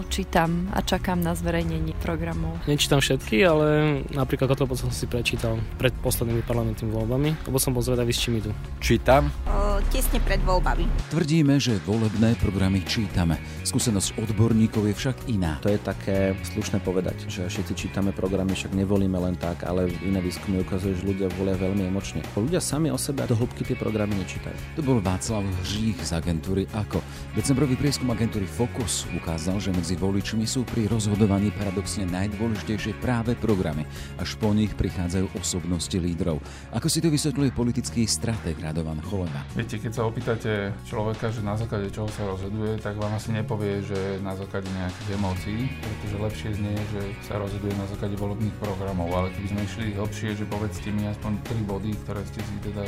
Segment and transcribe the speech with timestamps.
[0.00, 2.56] Áno, čítam a čakám na zverejnenie programov.
[2.64, 7.84] Nečítam všetky, ale napríklad toto som si prečítal pred poslednými parlamentnými voľbami, lebo som bol
[7.84, 8.48] zvedavý, s čím idú.
[8.80, 9.28] Čítam?
[9.44, 10.84] O, tesne pred voľbami.
[11.08, 13.40] Tvrdíme, že volebné programy čítame.
[13.64, 15.56] Skúsenosť odborníkov je však iná.
[15.64, 20.20] To je také slušné povedať, že všetci čítame programy, však nevolíme len tak, ale iné
[20.20, 22.20] výskumy ukazujú, že ľudia volia veľmi emočne.
[22.36, 24.56] Ľudia sami o sebe do hĺbky tie programy nečítajú.
[24.76, 27.00] To bol Václav Hřích z agentúry AKO.
[27.32, 33.86] Decembrový prieskum agentúry Focus ukázal, že medzi voličmi sú pri rozhodovaní paradoxne najdôležitejšie práve programy.
[34.18, 36.42] Až po nich prichádzajú osobnosti lídrov.
[36.74, 39.46] Ako si to vysvetľuje politický stratég Radovan Choleva?
[39.70, 40.52] Viete, keď sa opýtate
[40.82, 45.14] človeka, že na základe čoho sa rozhoduje, tak vám asi nepovie, že na základe nejakých
[45.14, 49.94] emócií, pretože lepšie znie, že sa rozhoduje na základe volebných programov, ale keby sme išli
[49.94, 52.82] hlbšie, že povedzte mi aspoň tri body, ktoré ste si teda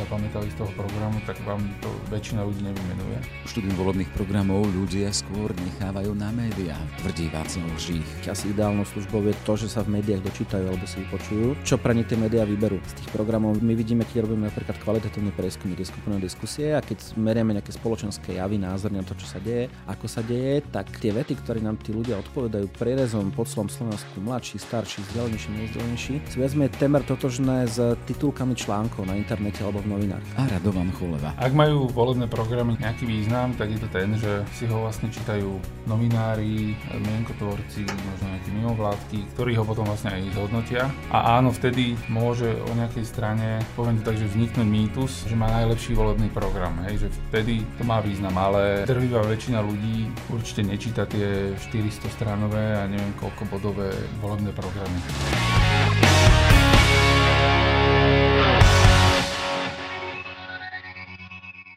[0.00, 3.16] zapamätali z toho programu, tak vám to väčšina ľudí nevymenuje.
[3.44, 8.32] Štúdium volebných programov ľudia skôr nechávajú na médiá, tvrdí Václav Žích.
[8.32, 11.92] Asi ideálnou službou je to, že sa v médiách dočítajú alebo si vypočujú, čo pre
[11.92, 12.80] ne tie médiá vyberú.
[12.88, 17.18] Z tých programov my vidíme, keď robíme napríklad kvalitatívne prieskumy, tie skupinové diskusie a keď
[17.18, 21.10] meriame nejaké spoločenské javy, názory na to, čo sa deje, ako sa deje, tak tie
[21.10, 26.36] vety, ktoré nám tí ľudia odpovedajú prierezom pod slovom Slovensku, mladší, starší, vzdelenejší, nezdelenejší, sú
[26.38, 30.24] viac menej temer totožné s titulkami článkov na internete alebo v novinách.
[30.38, 31.32] A Radovan Choleva.
[31.40, 35.48] Ak majú volebné programy nejaký význam, tak je to ten, že si ho vlastne čítajú
[35.88, 40.92] novinári, mienkotvorci, možno nejaké mimovládky, ktorí ho potom vlastne aj zhodnotia.
[41.08, 45.48] A áno, vtedy môže o nejakej strane, poviem to tak, že vzniknúť mýtus, že má
[45.48, 51.08] najlepší volebný program, hej, že vtedy to má význam, ale drvivá väčšina ľudí určite nečíta
[51.08, 54.98] tie 400 stranové a neviem koľko bodové volebné programy.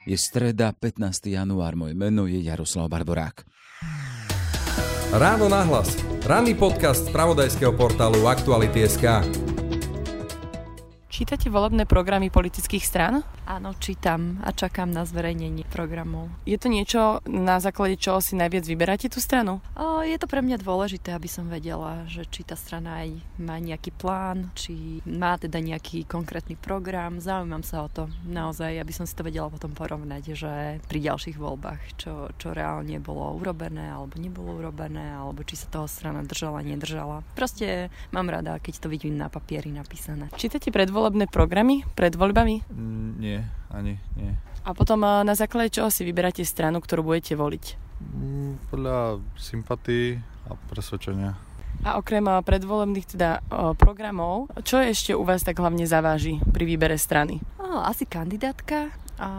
[0.06, 1.34] Je streda, 15.
[1.34, 3.42] január, moje meno je Jaroslav Barborák.
[5.16, 5.98] Ráno nahlas.
[6.26, 9.26] Ranný podcast z pravodajského portálu Aktuality.sk.
[11.16, 13.24] Čítate volebné programy politických strán?
[13.46, 16.34] Áno, čítam a čakám na zverejnenie programov.
[16.50, 19.62] Je to niečo, na základe čoho si najviac vyberáte tú stranu?
[19.78, 23.62] O, je to pre mňa dôležité, aby som vedela, že či tá strana aj má
[23.62, 27.22] nejaký plán, či má teda nejaký konkrétny program.
[27.22, 31.38] Zaujímam sa o to naozaj, aby som si to vedela potom porovnať, že pri ďalších
[31.38, 36.66] voľbách, čo, čo reálne bolo urobené alebo nebolo urobené, alebo či sa toho strana držala,
[36.66, 37.22] nedržala.
[37.38, 40.34] Proste mám rada, keď to vidím na papieri napísané.
[40.34, 42.66] Čítate pred volebné programy pred voľbami?
[42.74, 43.35] Mm, nie,
[43.74, 44.34] ani nie.
[44.66, 47.64] A potom na základe čoho si vyberáte stranu, ktorú budete voliť?
[48.02, 50.20] Mm, podľa sympatí
[50.50, 51.38] a presvedčenia.
[51.86, 53.44] A okrem predvolebných teda
[53.76, 57.44] programov, čo ešte u vás tak hlavne zaváži pri výbere strany?
[57.62, 58.90] Oh, asi kandidátka,
[59.22, 59.30] a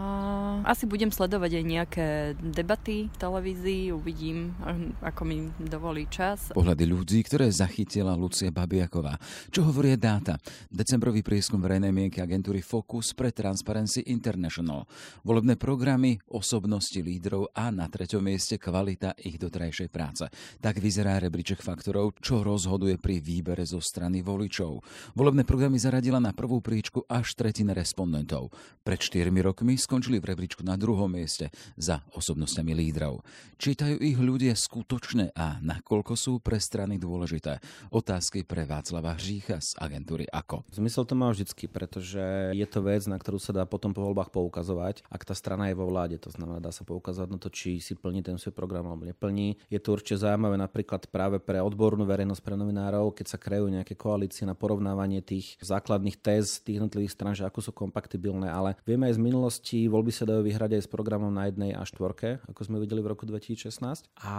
[0.65, 2.07] asi budem sledovať aj nejaké
[2.39, 4.55] debaty v televízii, uvidím,
[5.03, 6.49] ako mi dovolí čas.
[6.55, 9.19] Pohľady ľudí, ktoré zachytila Lucia Babiaková.
[9.53, 10.39] Čo hovoria dáta?
[10.71, 14.87] Decembrový prieskum verejnej mienky agentúry Focus pre Transparency International.
[15.21, 20.25] Volebné programy, osobnosti lídrov a na treťom mieste kvalita ich dotrajšej práce.
[20.63, 24.79] Tak vyzerá rebríček faktorov, čo rozhoduje pri výbere zo strany voličov.
[25.13, 28.49] Volebné programy zaradila na prvú príčku až tretina respondentov.
[28.81, 33.19] Pred 4 rokmi rokmi skončili v rebríčku na druhom mieste za osobnosťami lídrov.
[33.59, 37.59] Čítajú ich ľudia skutočne a nakoľko sú pre strany dôležité?
[37.91, 40.63] Otázky pre Václava Hřícha z agentúry AKO.
[40.71, 44.31] Zmysel to má vždycky, pretože je to vec, na ktorú sa dá potom po voľbách
[44.31, 46.15] poukazovať, ak tá strana je vo vláde.
[46.23, 49.59] To znamená, dá sa poukazovať na to, či si plní ten svoj program alebo neplní.
[49.67, 53.99] Je to určite zaujímavé napríklad práve pre odbornú verejnosť, pre novinárov, keď sa krejú nejaké
[53.99, 59.11] koalície na porovnávanie tých základných téz tých jednotlivých stran, že ako sú kompatibilné, ale vieme
[59.11, 62.45] aj z minulosti, minulosti voľby sa dajú vyhrať aj s programom na jednej a štvorke,
[62.45, 64.05] ako sme videli v roku 2016.
[64.21, 64.35] A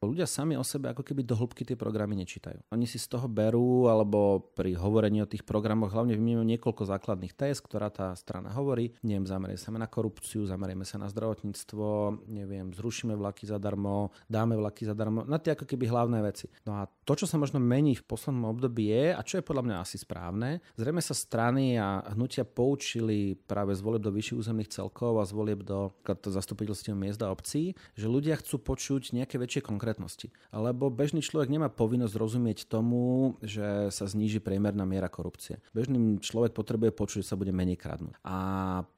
[0.00, 2.64] ľudia sami o sebe ako keby do hĺbky tie programy nečítajú.
[2.72, 7.36] Oni si z toho berú, alebo pri hovorení o tých programoch hlavne vymieňujú niekoľko základných
[7.36, 8.96] test, ktorá tá strana hovorí.
[9.04, 11.86] Neviem, zamerieme sa na korupciu, zamerieme sa na zdravotníctvo,
[12.32, 16.48] neviem, zrušíme vlaky zadarmo, dáme vlaky zadarmo, na tie ako keby hlavné veci.
[16.64, 19.64] No a to, čo sa možno mení v poslednom období je, a čo je podľa
[19.68, 24.70] mňa asi správne, zrejme sa strany a hnutia poučili práve z volieb do vyšších územných
[24.70, 29.66] celkov a z volieb do zastupiteľstiev miest a obcí, že ľudia chcú počuť nejaké väčšie
[29.66, 30.30] konkrétnosti.
[30.54, 35.58] Lebo bežný človek nemá povinnosť rozumieť tomu, že sa zníži priemerná miera korupcie.
[35.74, 38.14] Bežný človek potrebuje počuť, že sa bude menej kradnúť.
[38.22, 38.38] A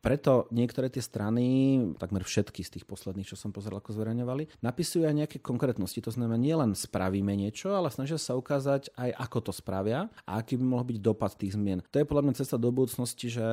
[0.05, 5.09] preto niektoré tie strany, takmer všetky z tých posledných, čo som pozeral, ako zverejňovali, napisujú
[5.09, 6.05] aj nejaké konkrétnosti.
[6.05, 10.61] To znamená, nielen spravíme niečo, ale snažia sa ukázať aj ako to spravia a aký
[10.61, 11.81] by mohol byť dopad tých zmien.
[11.89, 13.47] To je podľa mňa cesta do budúcnosti, že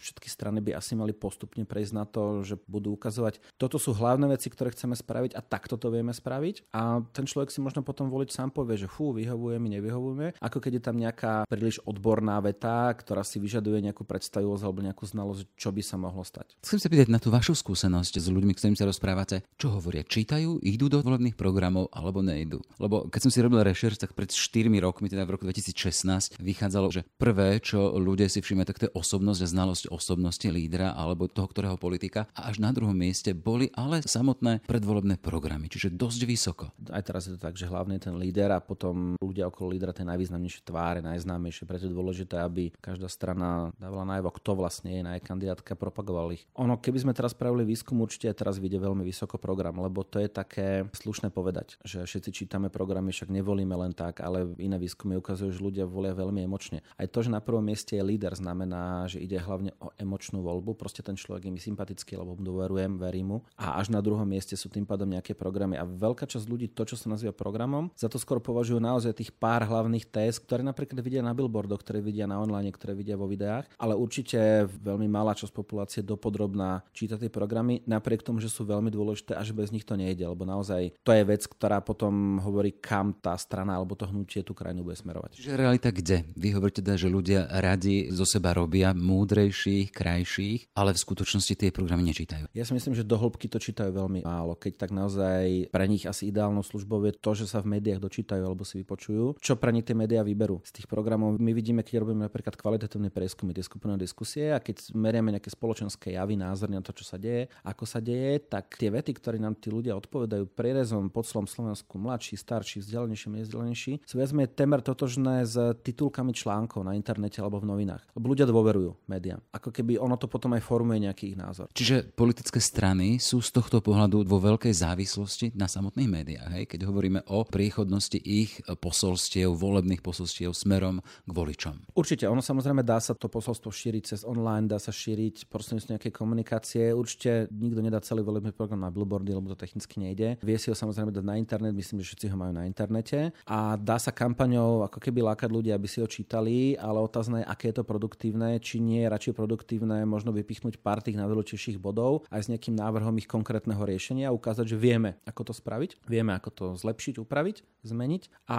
[0.00, 3.90] všetky strany by asi mali posunúť postupne prejsť na to, že budú ukazovať, toto sú
[3.90, 6.70] hlavné veci, ktoré chceme spraviť a takto to vieme spraviť.
[6.70, 10.38] A ten človek si možno potom voliť sám povie, že fú, vyhovuje mi, nevyhovujeme.
[10.38, 15.02] Ako keď je tam nejaká príliš odborná veta, ktorá si vyžaduje nejakú predstavivosť alebo nejakú
[15.02, 16.54] znalosť, čo by sa mohlo stať.
[16.62, 19.42] Chcem sa pýtať na tú vašu skúsenosť s ľuďmi, s ktorými sa rozprávate.
[19.58, 20.06] Čo hovoria?
[20.06, 22.62] Čítajú, idú do volebných programov alebo nejdu?
[22.78, 26.88] Lebo keď som si robil rešerš, tak pred 4 rokmi, teda v roku 2016, vychádzalo,
[26.94, 31.23] že prvé, čo ľudia si všimli, tak to je osobnosť a znalosť osobnosti lídra alebo
[31.30, 32.26] toho, ktorého politika.
[32.36, 36.64] A až na druhom mieste boli ale samotné predvolebné programy, čiže dosť vysoko.
[36.90, 40.06] Aj teraz je to tak, že hlavne ten líder a potom ľudia okolo lídra tie
[40.06, 41.68] najvýznamnejšie tváre, najznámejšie.
[41.68, 46.34] Preto je dôležité, aby každá strana dávala najavo, kto vlastne je na jej kandidátka, propagoval
[46.34, 46.44] ich.
[46.58, 50.28] Ono, keby sme teraz spravili výskum, určite teraz vyjde veľmi vysoko program, lebo to je
[50.30, 55.50] také slušné povedať, že všetci čítame programy, však nevolíme len tak, ale iné výskumy ukazujú,
[55.50, 56.82] že ľudia volia veľmi emočne.
[56.98, 60.76] Aj to, že na prvom mieste je líder, znamená, že ide hlavne o emočnú voľbu.
[60.76, 63.38] Proste ten človek je mi sympatický, lebo mu dôverujem, verím mu.
[63.58, 65.78] A až na druhom mieste sú tým pádom nejaké programy.
[65.80, 69.30] A veľká časť ľudí to, čo sa nazýva programom, za to skôr považujú naozaj tých
[69.34, 73.30] pár hlavných test, ktoré napríklad vidia na billboardoch, ktoré vidia na online, ktoré vidia vo
[73.30, 78.66] videách, ale určite veľmi malá časť populácie dopodrobná číta tie programy, napriek tomu, že sú
[78.66, 82.42] veľmi dôležité a že bez nich to nejde, lebo naozaj to je vec, ktorá potom
[82.42, 85.38] hovorí, kam tá strana alebo to hnutie tú krajinu bude smerovať.
[85.38, 86.26] Čiže realita kde?
[86.34, 91.68] Vy hovoríte teda, že ľudia radi zo seba robia múdrejších, krajších, ale v skutočnosti tie
[91.68, 92.48] programy nečítajú.
[92.56, 94.56] Ja si myslím, že do hĺbky to čítajú veľmi málo.
[94.56, 98.42] Keď tak naozaj pre nich asi ideálnou službou je to, že sa v médiách dočítajú
[98.42, 100.64] alebo si vypočujú, čo pre nich tie médiá vyberú.
[100.64, 104.96] Z tých programov my vidíme, keď robíme napríklad kvalitatívne prieskumy, tie skupinové diskusie a keď
[104.96, 108.88] meriame nejaké spoločenské javy, názory na to, čo sa deje, ako sa deje, tak tie
[108.88, 114.14] vety, ktoré nám tí ľudia odpovedajú prierezom pod slovom Slovensku, mladší, starší, vzdelanejší, nezdelenejší, sú
[114.18, 118.02] viac temer totožné s titulkami článkov na internete alebo v novinách.
[118.14, 119.42] Lebo ľudia dôverujú médiám.
[119.52, 121.72] Ako keby ono to potom aj formuje nejaký ich názor.
[121.72, 126.64] Čiže politické strany sú z tohto pohľadu vo veľkej závislosti na samotných médiách, hej?
[126.68, 131.96] keď hovoríme o príchodnosti ich posolstiev, volebných posolstiev smerom k voličom.
[131.96, 136.12] Určite, ono samozrejme dá sa to posolstvo šíriť cez online, dá sa šíriť prostredníctvom nejakej
[136.12, 136.92] komunikácie.
[136.92, 140.36] Určite nikto nedá celý volebný program na billboardy, lebo to technicky nejde.
[140.44, 143.80] Vie si ho samozrejme dať na internet, myslím, že všetci ho majú na internete a
[143.80, 147.72] dá sa kampaňou ako keby lákať ľudia, aby si ho čítali, ale otázne je, aké
[147.72, 152.48] je to produktívne, či nie je radšej produktívne možno vypichnúť pár tých najdôležitejších bodov aj
[152.48, 156.50] s nejakým návrhom ich konkrétneho riešenia a ukázať, že vieme, ako to spraviť, vieme, ako
[156.50, 158.58] to zlepšiť, upraviť, zmeniť a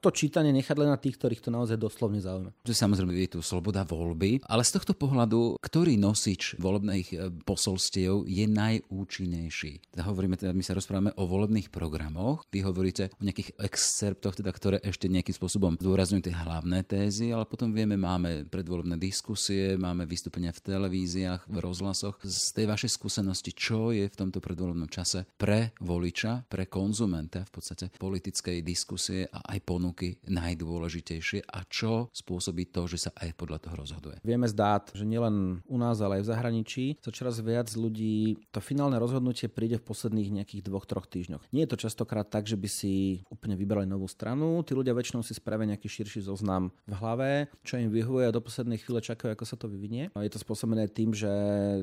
[0.00, 2.52] to čítanie nechať len na tých, ktorých to naozaj doslovne zaujíma.
[2.66, 8.44] Samozrejme je tu sloboda voľby, ale z tohto pohľadu, ktorý nosič volebných e, posolstiev je
[8.44, 9.96] najúčinnejší?
[9.96, 14.50] Teda hovoríme, teda my sa rozprávame o volebných programoch, vy hovoríte o nejakých excerptoch, teda,
[14.52, 20.04] ktoré ešte nejakým spôsobom zdôrazňujú tie hlavné tézy, ale potom vieme, máme predvolebné diskusie, máme
[20.04, 22.20] vystúpenia v televíziách, rozhlasoch.
[22.22, 27.52] Z tej vašej skúsenosti, čo je v tomto predvolebnom čase pre voliča, pre konzumenta v
[27.52, 33.58] podstate politickej diskusie a aj ponuky najdôležitejšie a čo spôsobí to, že sa aj podľa
[33.62, 34.16] toho rozhoduje?
[34.22, 38.60] Vieme zdát, že nielen u nás, ale aj v zahraničí sa čoraz viac ľudí to
[38.60, 41.46] finálne rozhodnutie príde v posledných nejakých dvoch, troch týždňoch.
[41.52, 44.62] Nie je to častokrát tak, že by si úplne vybrali novú stranu.
[44.66, 47.30] Tí ľudia väčšinou si spravia nejaký širší zoznam v hlave,
[47.62, 50.10] čo im vyhovuje a do poslednej chvíle čakajú, ako sa to vyvinie.
[50.14, 51.30] Je to spôsobené tým, že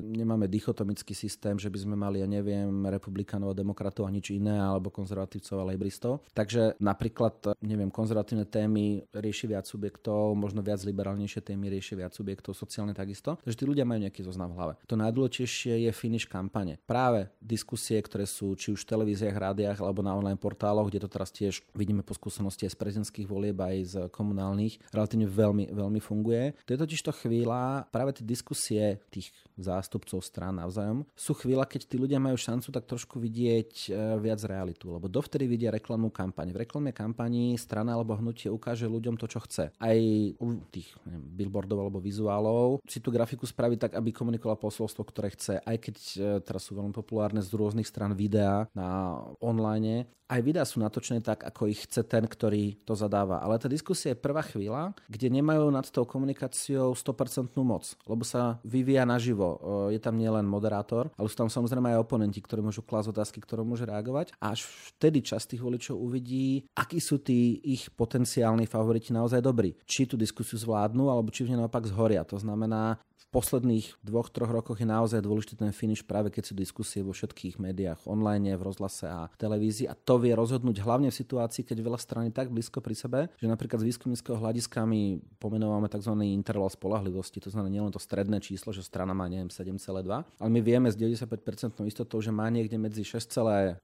[0.00, 4.58] nemáme dichotomický systém, že by sme mali, ja neviem, republikánov a demokratov a nič iné,
[4.58, 6.22] alebo konzervatívcov a lejbristov.
[6.36, 12.56] Takže napríklad, neviem, konzervatívne témy rieši viac subjektov, možno viac liberálnejšie témy rieši viac subjektov,
[12.56, 13.40] sociálne takisto.
[13.42, 14.74] Takže tí ľudia majú nejaký zoznam v hlave.
[14.88, 16.78] To najdôležitejšie je finish kampane.
[16.84, 21.08] Práve diskusie, ktoré sú či už v televíziách, rádiách alebo na online portáloch, kde to
[21.12, 26.00] teraz tiež vidíme po skúsenosti aj z prezidentských volieb, aj z komunálnych, relatívne veľmi, veľmi
[26.00, 26.54] funguje.
[26.66, 31.86] To je totiž to chvíľa, práve tie diskusie tých zástupcov strán navzájom, sú chvíľa, keď
[31.86, 36.50] tí ľudia majú šancu tak trošku vidieť e, viac realitu, lebo dovtedy vidia reklamnú kampaň.
[36.54, 39.64] V reklamnej kampani strana alebo hnutie ukáže ľuďom to, čo chce.
[39.78, 39.98] Aj
[40.38, 45.32] u tých neviem, billboardov alebo vizuálov si tú grafiku spraví tak, aby komunikovala posolstvo, ktoré
[45.34, 45.62] chce.
[45.62, 50.64] Aj keď e, teraz sú veľmi populárne z rôznych stran videá na online, aj videá
[50.64, 53.44] sú natočené tak, ako ich chce ten, ktorý to zadáva.
[53.44, 58.56] Ale tá diskusia je prvá chvíľa, kde nemajú nad tou komunikáciou 100% moc, lebo sa
[58.64, 59.43] vyvíja naživo.
[59.92, 63.64] Je tam nielen moderátor, ale sú tam samozrejme aj oponenti, ktorí môžu klásť otázky, ktoré
[63.64, 64.34] môže reagovať.
[64.40, 69.76] A až vtedy časť tých voličov uvidí, akí sú tí ich potenciálni favoriti naozaj dobrí.
[69.84, 72.24] Či tú diskusiu zvládnu, alebo či v nej naopak zhoria.
[72.28, 72.98] To znamená,
[73.34, 77.58] posledných dvoch, troch rokoch je naozaj dôležitý ten finish práve keď sú diskusie vo všetkých
[77.58, 81.98] médiách, online, v rozhlase a televízii a to vie rozhodnúť hlavne v situácii, keď veľa
[81.98, 86.14] strany tak blízko pri sebe, že napríklad z výskumníckého hľadiska my pomenúvame tzv.
[86.30, 90.04] interval spolahlivosti, to znamená nielen to stredné číslo, že strana má neviem, 7,2.
[90.38, 93.80] Ale my vieme s 95% istotou, že má niekde medzi 6,8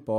[0.00, 0.18] po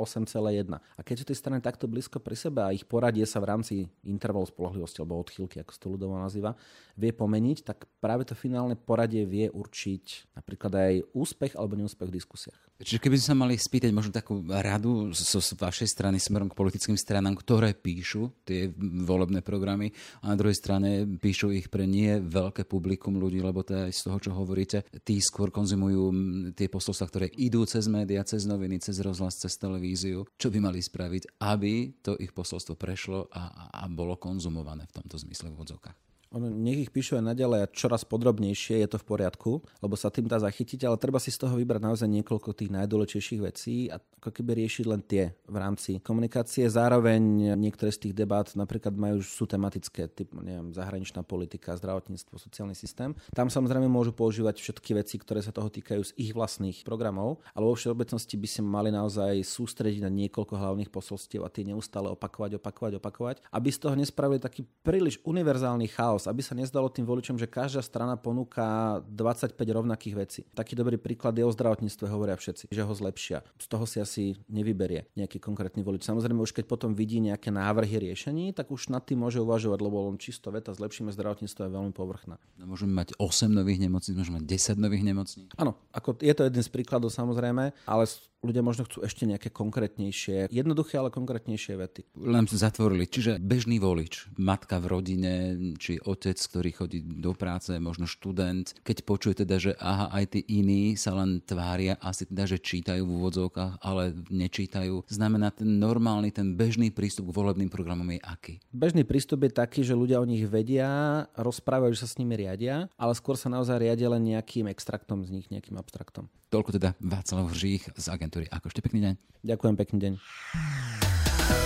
[0.00, 0.72] 8,1.
[0.74, 3.74] A keď sú tie strany takto blízko pri sebe a ich poradie sa v rámci
[4.08, 6.56] intervalu spolahlivosti alebo odchýlky, ako sa to ľudovo nazýva,
[6.96, 12.16] vie pomeniť, tak práve to finálne poradie vie určiť napríklad aj úspech alebo neúspech v
[12.16, 12.60] diskusiách.
[12.76, 17.00] Čiže keby sme sa mali spýtať možno takú radu zo vašej strany smerom k politickým
[17.00, 22.68] stranám, ktoré píšu tie volebné programy a na druhej strane píšu ich pre nie veľké
[22.68, 26.12] publikum ľudí, lebo to je z toho, čo hovoríte, tí skôr konzumujú
[26.52, 30.28] tie posolstva, ktoré idú cez médiá, cez noviny, cez rozhlas, cez televíziu.
[30.36, 35.16] Čo by mali spraviť, aby to ich posolstvo prešlo a, a bolo konzumované v tomto
[35.16, 35.96] zmysle v odzokách?
[36.34, 40.10] Ono, nech ich píšu aj naďalej a čoraz podrobnejšie, je to v poriadku, lebo sa
[40.10, 44.02] tým dá zachytiť, ale treba si z toho vybrať naozaj niekoľko tých najdôležitejších vecí a
[44.18, 46.66] ako keby riešiť len tie v rámci komunikácie.
[46.66, 52.74] Zároveň niektoré z tých debát napríklad majú, sú tematické, typ, neviem, zahraničná politika, zdravotníctvo, sociálny
[52.74, 53.14] systém.
[53.30, 57.70] Tam samozrejme môžu používať všetky veci, ktoré sa toho týkajú z ich vlastných programov, ale
[57.70, 62.58] vo všeobecnosti by si mali naozaj sústrediť na niekoľko hlavných posolstiev a tie neustále opakovať,
[62.58, 67.36] opakovať, opakovať, aby z toho nespravili taký príliš univerzálny chaos, aby sa nezdalo tým voličom,
[67.36, 70.40] že každá strana ponúka 25 rovnakých vecí.
[70.56, 73.44] Taký dobrý príklad je o zdravotníctve, hovoria všetci, že ho zlepšia.
[73.60, 76.08] Z toho si asi nevyberie nejaký konkrétny volič.
[76.08, 80.08] Samozrejme, už keď potom vidí nejaké návrhy riešení, tak už nad tým môže uvažovať, lebo
[80.08, 82.40] len čisto veta zlepšíme zdravotníctvo je veľmi povrchná.
[82.56, 85.48] No, môžeme mať 8 nových nemocníc, môžeme mať 10 nových nemocníc.
[85.60, 88.04] Áno, ako je to jeden z príkladov samozrejme, ale
[88.46, 92.00] ľudia možno chcú ešte nejaké konkrétnejšie, jednoduché, ale konkrétnejšie vety.
[92.18, 93.06] Len zatvorili.
[93.06, 95.32] Čiže bežný volič, matka v rodine,
[95.76, 100.40] či otec, ktorý chodí do práce, možno študent, keď počuje teda, že aha, aj tí
[100.50, 105.06] iní sa len tvária, asi teda, že čítajú v úvodzovkách, ale nečítajú.
[105.08, 108.54] Znamená, ten normálny, ten bežný prístup k volebným programom je aký?
[108.74, 112.92] Bežný prístup je taký, že ľudia o nich vedia, rozprávajú, že sa s nimi riadia,
[113.00, 116.28] ale skôr sa naozaj riadia len nejakým extraktom z nich, nejakým abstraktom.
[116.46, 118.84] Toľko teda Václav Hržích z agentúry Akošte.
[118.84, 119.14] Pekný deň.
[119.40, 120.12] Ďakujem, pekný deň.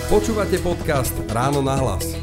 [0.07, 2.15] Počúvate podcast Ráno na hlas.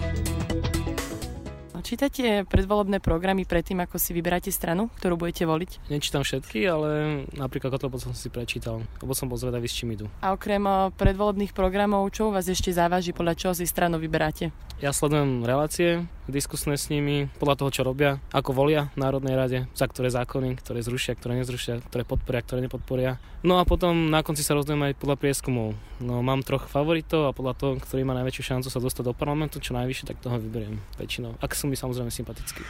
[1.88, 5.88] Čítate predvolebné programy predtým, ako si vyberáte stranu, ktorú budete voliť?
[5.88, 6.88] Nečítam všetky, ale
[7.32, 10.04] napríklad Kotlebov som si prečítal, lebo som bol zvedavý, s čím idú.
[10.20, 14.52] A okrem eh, predvolebných programov, čo u vás ešte závaží, podľa čoho si stranu vyberáte?
[14.84, 19.58] Ja sledujem relácie, diskusné s nimi, podľa toho, čo robia, ako volia v Národnej rade,
[19.72, 23.16] za ktoré zákony, ktoré zrušia, ktoré nezrušia, ktoré podporia, ktoré nepodporia.
[23.42, 25.78] No a potom na konci sa rozhodujem aj podľa prieskumov.
[25.98, 29.62] No mám troch favoritov a podľa toho, ktorý má najväčšiu šancu sa dostať do parlamentu,
[29.62, 31.38] čo najvyššie, tak toho vyberiem väčšinou.
[31.38, 32.62] Ak sú mi samozrejme sympatickí.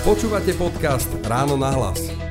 [0.00, 2.29] Počúvate podcast Ráno na hlas.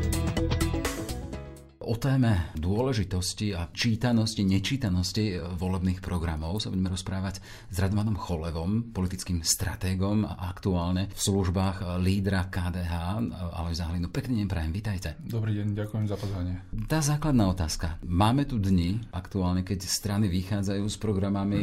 [1.90, 9.42] O téme dôležitosti a čítanosti, nečítanosti volebných programov sa budeme rozprávať s Radovanom Cholevom, politickým
[9.42, 12.94] stratégom a aktuálne v službách lídra KDH
[13.34, 14.14] Aloj Zahlinu.
[14.14, 15.18] Pekný deň prajem, vítajte.
[15.18, 16.62] Dobrý deň, ďakujem za pozvanie.
[16.86, 17.98] Tá základná otázka.
[18.06, 21.58] Máme tu dni aktuálne, keď strany vychádzajú s programami,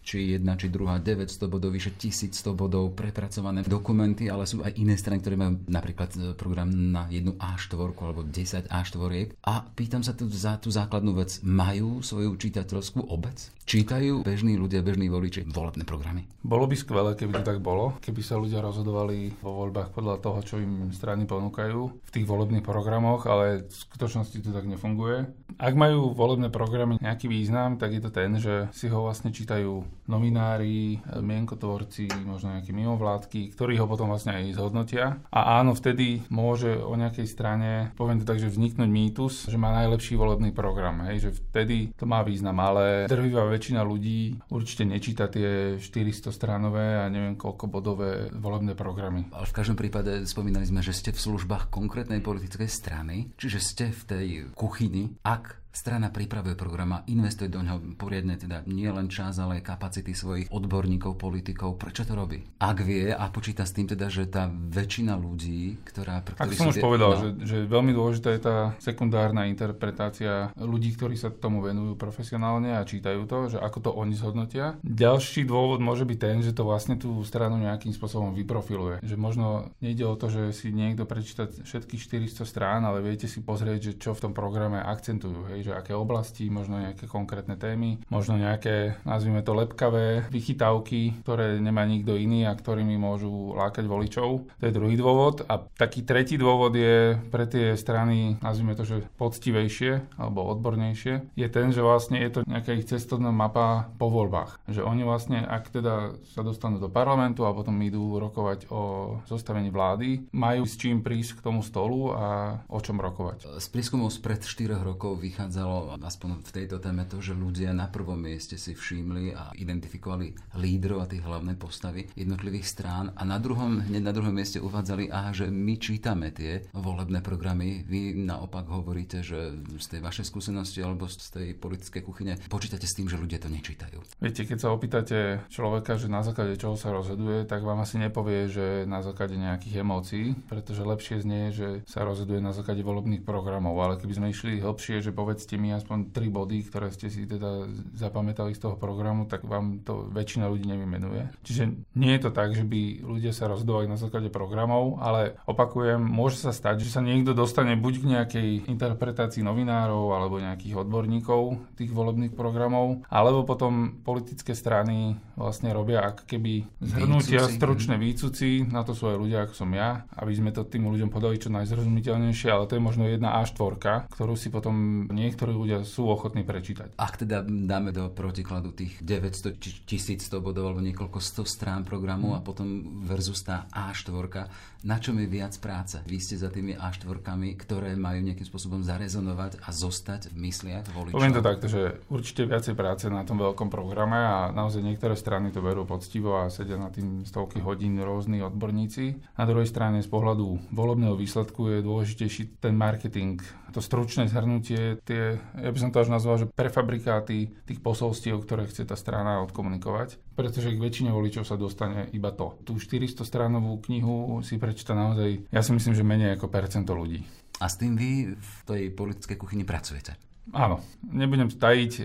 [0.00, 4.96] či jedna, či druhá, 900 bodov, vyše 1100 bodov, prepracované dokumenty, ale sú aj iné
[4.96, 10.28] strany, ktoré majú napríklad program na jednu A4 alebo 10 A4 a pýtam sa tu
[10.30, 11.40] za tú základnú vec.
[11.42, 13.50] Majú svoju čitateľskú obec?
[13.66, 16.30] Čítajú bežní ľudia, bežní voliči volebné programy?
[16.46, 20.38] Bolo by skvelé, keby to tak bolo, keby sa ľudia rozhodovali vo voľbách podľa toho,
[20.46, 25.26] čo im strany ponúkajú v tých volebných programoch, ale v skutočnosti to tak nefunguje.
[25.58, 29.82] Ak majú volebné programy nejaký význam, tak je to ten, že si ho vlastne čítajú
[30.06, 35.18] novinári, mienkotvorci, možno nejaké mimovládky, ktorí ho potom vlastne aj zhodnotia.
[35.34, 39.72] A áno, vtedy môže o nejakej strane, poviem to tak, že vzniknúť mýtus, že má
[39.72, 45.32] najlepší volebný program, hej, že vtedy to má význam, ale drvivá väčšina ľudí určite nečíta
[45.32, 49.32] tie 400 stranové a neviem koľko bodové volebné programy.
[49.32, 53.84] Ale v každom prípade spomínali sme, že ste v službách konkrétnej politickej strany, čiže ste
[53.96, 55.16] v tej kuchyni.
[55.24, 59.76] Ak strana pripravuje program a investuje do ňoho poriadne teda nie len čas, ale aj
[59.76, 61.76] kapacity svojich odborníkov, politikov.
[61.76, 62.40] Prečo to robí?
[62.56, 66.24] Ak vie a počíta s tým teda, že tá väčšina ľudí, ktorá...
[66.24, 67.20] Ako som už povedal, no.
[67.20, 72.88] že, že veľmi dôležitá je tá sekundárna interpretácia ľudí, ktorí sa tomu venujú profesionálne a
[72.88, 74.80] čítajú to, že ako to oni zhodnotia.
[74.80, 79.04] Ďalší dôvod môže byť ten, že to vlastne tú stranu nejakým spôsobom vyprofiluje.
[79.04, 83.44] Že možno nejde o to, že si niekto prečíta všetkých 400 strán, ale viete si
[83.44, 85.52] pozrieť, že čo v tom programe akcentujú.
[85.52, 85.65] Hej?
[85.66, 91.82] Že aké oblasti, možno nejaké konkrétne témy, možno nejaké, nazvime to lepkavé vychytávky, ktoré nemá
[91.82, 94.46] nikto iný a ktorými môžu lákať voličov.
[94.46, 95.42] To je druhý dôvod.
[95.50, 101.48] A taký tretí dôvod je pre tie strany, nazvime to, že poctivejšie alebo odbornejšie, je
[101.50, 104.62] ten, že vlastne je to nejaká ich cestovná mapa po voľbách.
[104.70, 108.82] Že oni vlastne, ak teda sa dostanú do parlamentu a potom idú rokovať o
[109.26, 113.58] zostavení vlády, majú s čím prísť k tomu stolu a o čom rokovať.
[113.58, 115.18] Z prieskumov spred 4 rokov
[115.56, 120.36] vychádzalo aspoň v tejto téme to, že ľudia na prvom mieste si všimli a identifikovali
[120.60, 125.08] lídrov a tie hlavné postavy jednotlivých strán a na druhom, hneď na druhom mieste uvádzali,
[125.08, 127.88] aha, že my čítame tie volebné programy.
[127.88, 132.92] Vy naopak hovoríte, že z tej vašej skúsenosti alebo z tej politickej kuchyne počítate s
[132.92, 133.96] tým, že ľudia to nečítajú.
[134.20, 138.52] Viete, keď sa opýtate človeka, že na základe čoho sa rozhoduje, tak vám asi nepovie,
[138.52, 143.80] že na základe nejakých emócií, pretože lepšie znie, že sa rozhoduje na základe volebných programov.
[143.80, 147.68] Ale keby sme išli hlbšie, že povedzte mi aspoň tri body, ktoré ste si teda
[147.92, 151.28] zapamätali z toho programu, tak vám to väčšina ľudí nevymenuje.
[151.44, 156.00] Čiže nie je to tak, že by ľudia sa rozhodovali na základe programov, ale opakujem,
[156.00, 161.60] môže sa stať, že sa niekto dostane buď k nejakej interpretácii novinárov alebo nejakých odborníkov
[161.76, 168.80] tých volebných programov, alebo potom politické strany vlastne robia ak keby zhrnutia, stručné výcuci, na
[168.88, 172.48] to sú aj ľudia ako som ja, aby sme to tým ľuďom podali čo najzrozumiteľnejšie,
[172.48, 176.94] ale to je možno jedna A4, ktorú si potom niektorí ľudia sú ochotní prečítať.
[176.94, 182.32] Ak teda dáme do protikladu tých 900 či 1100 bodov alebo niekoľko 100 strán programu
[182.32, 182.38] hmm.
[182.38, 182.66] a potom
[183.02, 184.46] versus tá A4,
[184.86, 185.98] na čom je viac práce?
[186.06, 187.18] Vy ste za tými A4,
[187.58, 191.18] ktoré majú nejakým spôsobom zarezonovať a zostať v mysliach voličov?
[191.18, 195.50] Poviem to takto, že určite viacej práce na tom veľkom programe a naozaj niektoré strany
[195.50, 199.34] to berú poctivo a sedia na tým stovky hodín rôzni odborníci.
[199.34, 203.42] Na druhej strane z pohľadu volebného výsledku je dôležitejší ten marketing,
[203.76, 205.15] to stručné zhrnutie, tie,
[205.56, 210.36] ja by som to až nazval, že prefabrikáty tých posolstiev, ktoré chce tá strana odkomunikovať,
[210.36, 212.58] pretože k väčšine voličov sa dostane iba to.
[212.66, 217.24] Tú 400 stránovú knihu si prečíta naozaj, ja si myslím, že menej ako percento ľudí.
[217.56, 220.25] A s tým vy v tej politickej kuchyni pracujete?
[220.54, 222.04] Áno, nebudem tajiť, e,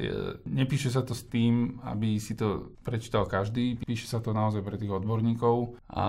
[0.49, 4.81] nepíše sa to s tým, aby si to prečítal každý, píše sa to naozaj pre
[4.81, 6.05] tých odborníkov a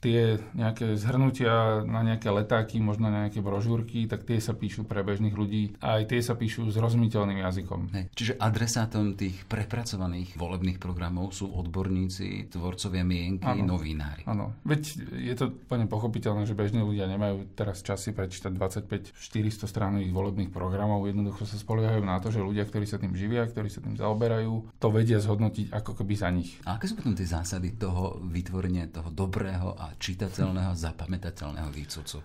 [0.00, 5.04] tie nejaké zhrnutia na nejaké letáky, možno na nejaké brožúrky, tak tie sa píšu pre
[5.04, 7.80] bežných ľudí a aj tie sa píšu s rozumiteľným jazykom.
[7.92, 8.04] Hej.
[8.16, 13.76] Čiže adresátom tých prepracovaných volebných programov sú odborníci, tvorcovia mienky, ano.
[13.76, 14.24] novinári.
[14.24, 14.82] Áno, veď
[15.20, 21.04] je to úplne pochopiteľné, že bežní ľudia nemajú teraz časy prečítať 25-400 stránových volebných programov,
[21.04, 23.98] jednoducho sa spolu spoliehajú na to, že ľudia, ktorí sa tým živia, ktorí sa tým
[23.98, 26.54] zaoberajú, to vedia zhodnotiť ako keby za nich.
[26.62, 32.22] A aké sú potom tie zásady toho vytvorenia toho dobrého a čitateľného, zapamätateľného výcucu?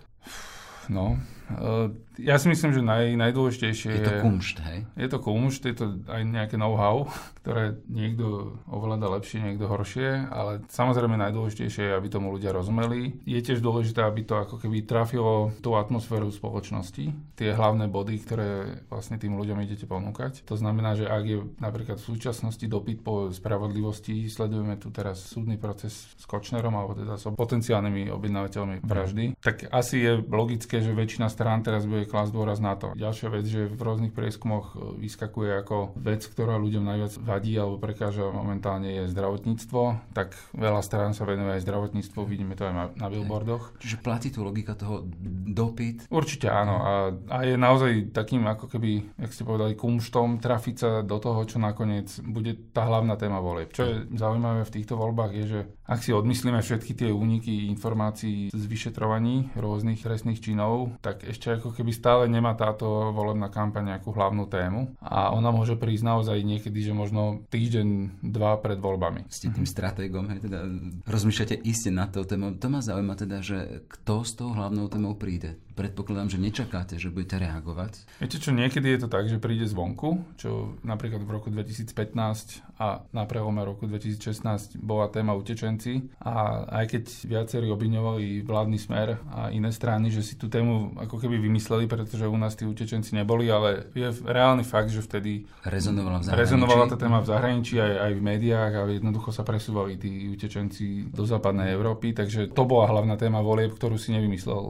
[0.86, 4.06] No, uh, ja si myslím, že naj, najdôležitejšie je...
[4.06, 4.86] to kumšt, hej?
[4.94, 7.10] Je to kumšt, je to aj nejaké know-how,
[7.40, 13.16] ktoré niekto ovláda lepšie, niekto horšie, ale samozrejme najdôležitejšie je, aby tomu ľudia rozumeli.
[13.24, 18.48] Je tiež dôležité, aby to ako keby trafilo tú atmosféru spoločnosti, tie hlavné body, ktoré
[18.92, 20.44] vlastne tým ľuďom idete ponúkať.
[20.44, 25.56] To znamená, že ak je napríklad v súčasnosti dopyt po spravodlivosti, sledujeme tu teraz súdny
[25.56, 31.32] proces s Kočnerom, alebo teda s potenciálnymi objednávateľmi vraždy, tak asi je logické, že väčšina
[31.32, 32.92] strán teraz bude klásť dôraz na to.
[32.92, 37.78] Ďalšia vec, že v rôznych prieskumoch e, vyskakuje ako vec, ktorá ľuďom najviac vadí alebo
[37.78, 43.06] prekáža momentálne je zdravotníctvo, tak veľa strán sa venuje aj zdravotníctvu, vidíme to aj na,
[43.06, 43.78] billboardoch.
[43.78, 45.06] Čiže platí tu logika toho
[45.54, 46.10] dopyt?
[46.10, 46.92] Určite áno a,
[47.30, 51.62] a je naozaj takým ako keby, jak ste povedali, kumštom trafiť sa do toho, čo
[51.62, 53.70] nakoniec bude tá hlavná téma volieb.
[53.70, 58.50] Čo je zaujímavé v týchto voľbách je, že ak si odmyslíme všetky tie úniky informácií
[58.50, 64.14] z vyšetrovaní rôznych trestných činov, tak ešte ako keby stále nemá táto volebná kampaň nejakú
[64.14, 67.88] hlavnú tému a ona môže prísť naozaj niekedy, že možno týždeň,
[68.24, 69.28] dva pred voľbami.
[69.30, 70.66] Ste tým stratégom, hej, teda
[71.06, 72.58] rozmýšľate iste na to tému.
[72.58, 77.08] To ma zaujíma teda, že kto s tou hlavnou témou príde predpokladám, že nečakáte, že
[77.08, 78.20] budete reagovať.
[78.20, 83.00] Viete čo, niekedy je to tak, že príde zvonku, čo napríklad v roku 2015 a
[83.16, 89.48] na prelome roku 2016 bola téma utečenci a aj keď viacerí obviňovali vládny smer a
[89.48, 93.48] iné strany, že si tú tému ako keby vymysleli, pretože u nás tí utečenci neboli,
[93.48, 96.44] ale je reálny fakt, že vtedy rezonovala, v zahraničí.
[96.44, 101.08] rezonovala tá téma v zahraničí aj, aj v médiách a jednoducho sa presúvali tí utečenci
[101.08, 104.60] do západnej Európy, takže to bola hlavná téma volieb, ktorú si nevymyslel.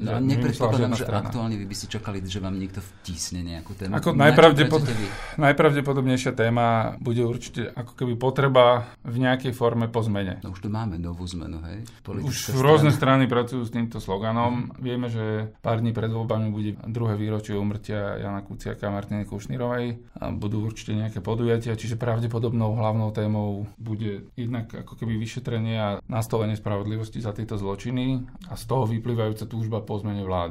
[0.00, 1.28] No, nevyšla žiadna že strana.
[1.28, 3.92] aktuálne vy by ste čakali, že vám niekto vtisne nejakú tému.
[3.96, 4.88] Ako najpravdepod-?
[5.36, 10.40] Najpravdepodobnejšia téma bude určite ako keby potreba v nejakej forme po zmene.
[10.40, 11.84] No už tu máme novú zmenu, hej?
[11.84, 13.18] Už Politická rôzne strana.
[13.18, 14.70] strany pracujú s týmto sloganom.
[14.78, 19.98] Vieme, že pár dní pred voľbami bude druhé výročie umrtia Jana Kuciaka a Martiny Kušnírovej.
[20.22, 25.88] A budú určite nejaké podujatia, čiže pravdepodobnou hlavnou témou bude jednak ako keby vyšetrenie a
[26.06, 30.45] nastolenie spravodlivosti za tieto zločiny a z toho vyplývajúca túžba po zmene vlády.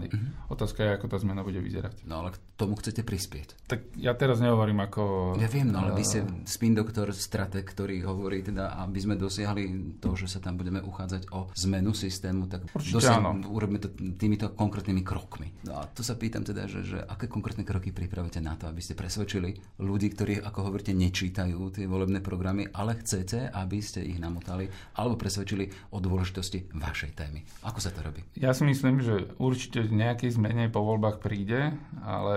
[0.52, 2.06] Otázka je, ako tá zmena bude vyzerať.
[2.06, 3.68] No ale k tomu chcete prispieť.
[3.68, 5.36] Tak ja teraz nehovorím ako...
[5.40, 9.16] Ja viem, no ale vy eh, ste spin doktor, strateg, ktorý hovorí teda, aby sme
[9.20, 13.36] dosiahli to, že sa tam budeme uchádzať o zmenu systému, tak Určite áno.
[13.52, 15.52] urobíme to týmito konkrétnymi krokmi.
[15.68, 18.80] No a tu sa pýtam teda, že, že aké konkrétne kroky pripravujete na to, aby
[18.80, 24.16] ste presvedčili ľudí, ktorí, ako hovoríte, nečítajú tie volebné programy, ale chcete, aby ste ich
[24.22, 27.44] namotali alebo presvedčili o dôležitosti vašej témy.
[27.68, 28.24] Ako sa to robí?
[28.40, 32.36] Ja si myslím, že určite v nejakej zmene po voľbách príde, ale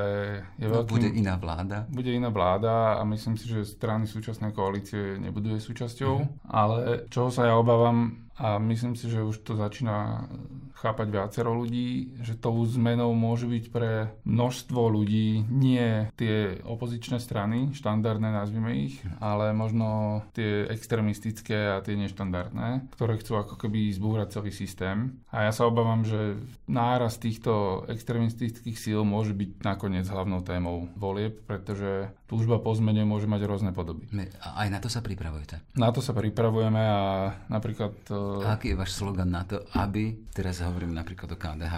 [0.56, 0.90] je No, veľkým...
[0.90, 1.86] bude iná vláda.
[1.86, 6.14] bude iná vláda a myslím si, že strany súčasnej koalície nebudú jej súčasťou.
[6.18, 6.28] Mhm.
[6.46, 10.30] Ale čoho sa ja obávam, a myslím si, že už to začína
[10.78, 17.74] chápať viacero ľudí, že tou zmenou môže byť pre množstvo ľudí nie tie opozičné strany,
[17.74, 24.38] štandardné nazvime ich, ale možno tie extremistické a tie neštandardné, ktoré chcú ako keby zbúrať
[24.38, 25.18] celý systém.
[25.34, 26.38] A ja sa obávam, že
[26.70, 33.24] náraz týchto extremistických síl môže byť nakoniec hlavnou témou volieb, pretože túžba po zmene môže
[33.24, 34.04] mať rôzne podoby.
[34.44, 35.64] A aj na to sa pripravujete.
[35.80, 37.00] Na to sa pripravujeme a
[37.48, 37.96] napríklad...
[38.04, 41.74] e, A aký je váš slogan na to, aby, teraz hovorím napríklad o KDH,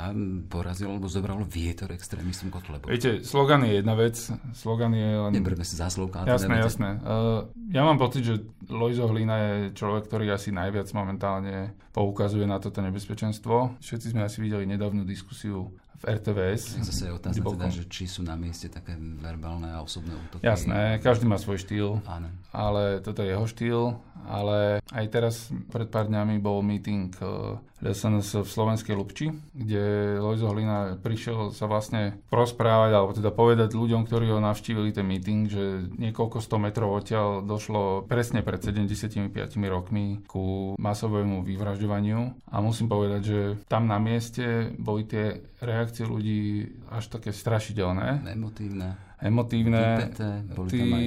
[0.50, 2.90] porazilo alebo zobralo vietor extrémistom Kotlebu?
[2.90, 4.18] Viete, slogan je jedna vec,
[4.58, 5.30] slogan je len...
[5.30, 6.26] Neberme si záslovka.
[6.26, 6.98] Jasné, jasné.
[6.98, 12.58] Uh, ja mám pocit, že Lojzo Hlina je človek, ktorý asi najviac momentálne poukazuje na
[12.58, 13.78] toto nebezpečenstvo.
[13.78, 16.80] Všetci sme asi videli nedávnu diskusiu v RTVS.
[16.80, 20.40] Zase je otázka teda, že či sú na mieste také verbálne a osobné útoky.
[20.40, 22.32] Jasné, každý má svoj štýl, Áno.
[22.56, 23.80] ale toto je jeho štýl.
[24.24, 25.34] Ale aj teraz
[25.68, 31.64] pred pár dňami bol meeting uh, SNS v Slovenskej Lubči, kde Lojzo Hlina prišiel sa
[31.64, 36.92] vlastne prosprávať, alebo teda povedať ľuďom, ktorí ho navštívili ten meeting, že niekoľko sto metrov
[36.92, 39.32] odtiaľ došlo presne pred 75
[39.68, 42.48] rokmi ku masovému vyvražďovaniu.
[42.52, 48.96] A musím povedať, že tam na mieste boli tie reakcie ľudí až také strašidelné Emotívne.
[49.20, 50.08] emotívne.
[50.08, 51.06] Vypäté, boli Tí, tam aj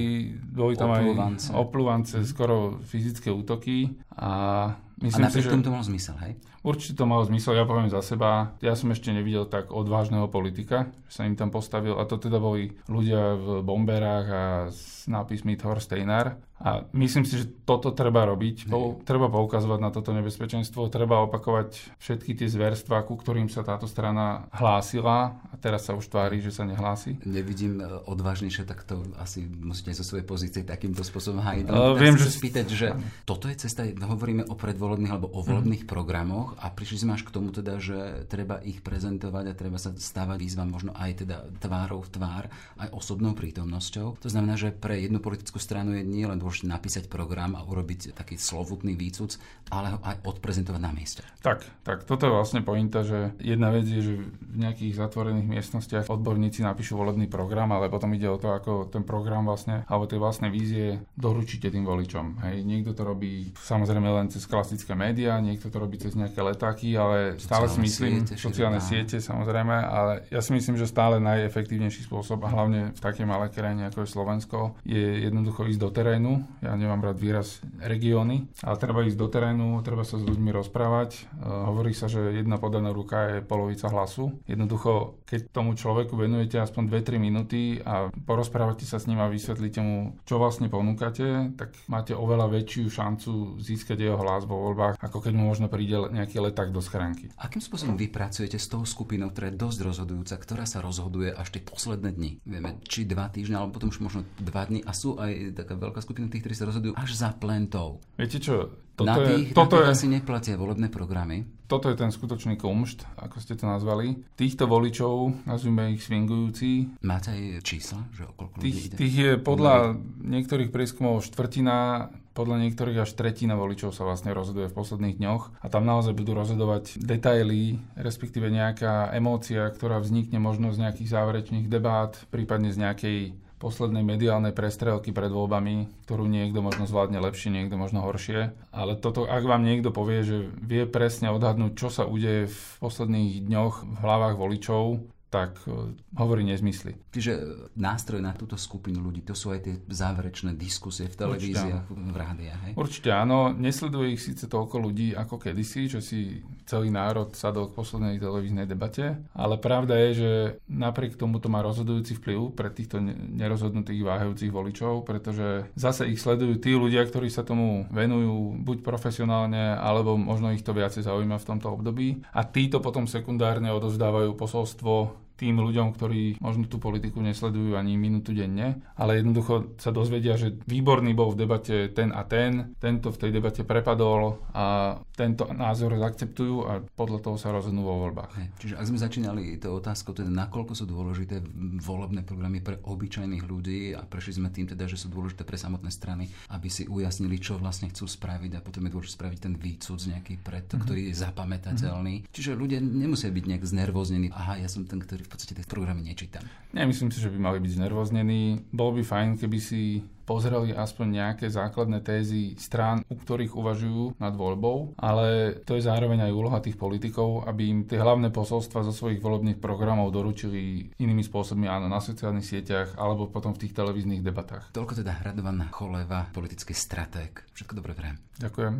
[0.54, 1.46] boli tam oplúvance.
[1.50, 3.98] aj oplúvance, skoro fyzické útoky.
[4.14, 4.30] A
[4.74, 6.38] A myslím si, napriek že tomu to mal zmysel, hej?
[6.64, 7.54] Určite to malo zmysel.
[7.54, 11.52] Ja poviem za seba, ja som ešte nevidel tak odvážneho politika, že sa im tam
[11.52, 12.00] postavil.
[12.00, 16.40] A to teda boli ľudia v bomberách a s nápismi Thor Steinar.
[16.64, 18.72] A myslím si, že toto treba robiť.
[18.72, 23.84] Pou, treba poukazovať na toto nebezpečenstvo, treba opakovať všetky tie zverstvá, ku ktorým sa táto
[23.84, 27.20] strana hlásila a teraz sa už tvári, že sa nehlási.
[27.26, 31.64] Nevidím e, odvážnejšie, tak to asi musíte zo svojej pozície takýmto spôsobom hájiť.
[31.68, 32.86] Teda viem, že- spýtať, že
[33.28, 37.34] toto je cesta, hovoríme o predvolebných alebo o volebných programoch a prišli sme až k
[37.34, 42.02] tomu teda, že treba ich prezentovať a treba sa stávať výzvam možno aj teda tvárou
[42.02, 42.44] v tvár,
[42.78, 44.20] aj osobnou prítomnosťou.
[44.20, 48.38] To znamená, že pre jednu politickú stranu je nielen dôležité napísať program a urobiť taký
[48.38, 49.36] slovutný výcuc,
[49.70, 51.22] ale ho aj odprezentovať na mieste.
[51.40, 56.10] Tak, tak toto je vlastne pointa, že jedna vec je, že v nejakých zatvorených miestnostiach
[56.12, 60.20] odborníci napíšu volebný program, ale potom ide o to, ako ten program vlastne, alebo tie
[60.20, 62.44] vlastné vízie doručíte tým voličom.
[62.44, 66.92] Hej, niekto to robí samozrejme len cez klasické médiá, niekto to robí cez nejaké letáky,
[66.94, 68.92] ale stále si myslím, siete, sociálne široko.
[68.92, 73.56] siete samozrejme, ale ja si myslím, že stále najefektívnejší spôsob, a hlavne v takej malej
[73.56, 76.32] krajine ako je Slovensko, je jednoducho ísť do terénu.
[76.60, 81.10] Ja nemám rád výraz regióny, ale treba ísť do terénu, treba sa s ľuďmi rozprávať.
[81.40, 84.36] Uh, hovorí sa, že jedna podaná ruka je polovica hlasu.
[84.44, 89.80] Jednoducho, keď tomu človeku venujete aspoň 2-3 minúty a porozprávate sa s ním a vysvetlíte
[89.80, 95.18] mu, čo vlastne ponúkate, tak máte oveľa väčšiu šancu získať jeho hlas vo voľbách, ako
[95.22, 97.30] keď mu možno príde nejaký leták do schránky.
[97.36, 101.54] Akým spôsobom vy pracujete s tou skupinou, ktorá je dosť rozhodujúca, ktorá sa rozhoduje až
[101.54, 102.30] tie posledné dni?
[102.46, 106.00] Vieme, či dva týždne, alebo potom už možno dva dni a sú aj taká veľká
[106.00, 108.02] skupina tých, ktorí sa rozhodujú až za plentou.
[108.18, 111.42] Viete čo, toto na je, tých, toto na tých je, asi neplatia volebné programy.
[111.66, 114.22] toto je ten skutočný kumšt, ako ste to nazvali.
[114.38, 118.96] Týchto voličov, nazvime ich swingujúci, Máte aj čísla, že o koľko ľudí tých, ide?
[118.96, 124.76] tých je podľa niektorých prieskumov štvrtina, podľa niektorých až tretina voličov sa vlastne rozhoduje v
[124.76, 130.82] posledných dňoch a tam naozaj budú rozhodovať detaily, respektíve nejaká emócia, ktorá vznikne možno z
[130.82, 133.18] nejakých záverečných debát, prípadne z nejakej
[133.62, 138.52] poslednej mediálnej prestrelky pred voľbami, ktorú niekto možno zvládne lepšie, niekto možno horšie.
[138.74, 143.46] Ale toto, ak vám niekto povie, že vie presne odhadnúť, čo sa udeje v posledných
[143.48, 146.94] dňoch v hlavách voličov, tak e, hovorí nezmysly.
[147.10, 147.32] Čiže
[147.74, 152.60] nástroj na túto skupinu ľudí, to sú aj tie záverečné diskusie v televíziách, v rádiách,
[152.70, 152.72] hej?
[152.78, 157.76] Určite áno, nesleduje ich síce toľko ľudí ako kedysi, čo si celý národ sadol k
[157.76, 160.30] poslednej televíznej debate, ale pravda je, že
[160.70, 163.02] napriek tomu to má rozhodujúci vplyv pre týchto
[163.34, 169.74] nerozhodnutých váhajúcich voličov, pretože zase ich sledujú tí ľudia, ktorí sa tomu venujú buď profesionálne,
[169.74, 175.23] alebo možno ich to viacej zaujíma v tomto období a títo potom sekundárne odozdávajú posolstvo
[175.34, 180.54] tým ľuďom, ktorí možno tú politiku nesledujú ani minútu denne, ale jednoducho sa dozvedia, že
[180.66, 185.98] výborný bol v debate ten a ten, tento v tej debate prepadol a tento názor
[185.98, 188.60] akceptujú a podľa toho sa rozhodnú vo voľbách.
[188.60, 191.42] Čiže ak sme začínali to otázku, teda nakoľko sú dôležité
[191.82, 195.90] volebné programy pre obyčajných ľudí a prešli sme tým teda, že sú dôležité pre samotné
[195.90, 199.98] strany, aby si ujasnili, čo vlastne chcú spraviť a potom je dôležité spraviť ten výcud
[199.98, 200.82] nejaký pred, mm-hmm.
[200.82, 202.14] ktorý je zapamätateľný.
[202.22, 202.32] Mm-hmm.
[202.34, 204.28] Čiže ľudia nemusia byť nejak znervoznení.
[204.34, 206.44] Aha, ja som ten, ktorý v podstate tie programy nečítam.
[206.76, 208.68] Nemyslím si, že by mali byť znervoznení.
[208.70, 214.32] Bolo by fajn, keby si pozreli aspoň nejaké základné tézy strán, u ktorých uvažujú nad
[214.32, 218.92] voľbou, ale to je zároveň aj úloha tých politikov, aby im tie hlavné posolstva zo
[218.92, 224.24] svojich volebných programov doručili inými spôsobmi, áno, na sociálnych sieťach alebo potom v tých televíznych
[224.24, 224.72] debatách.
[224.72, 227.44] Toľko teda Radovan Choleva, politický stratég.
[227.52, 228.16] Všetko dobré prajem.
[228.40, 228.74] Ďakujem.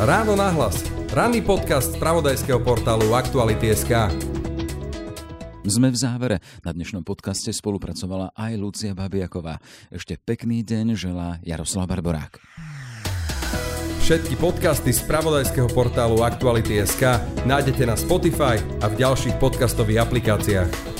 [0.00, 0.80] Ráno nahlas.
[1.12, 4.49] Ranný podcast z pravodajského portálu Aktuality.sk.
[5.60, 6.36] Sme v závere.
[6.64, 9.60] Na dnešnom podcaste spolupracovala aj Lucia Babiaková.
[9.92, 12.40] Ešte pekný deň želá Jaroslav Barborák.
[14.00, 20.99] Všetky podcasty z pravodajského portálu Aktuality.sk nájdete na Spotify a v ďalších podcastových aplikáciách.